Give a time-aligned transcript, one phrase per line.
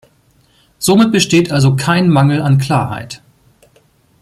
[0.79, 3.21] Somit besteht also kein Mangel an Klarheit.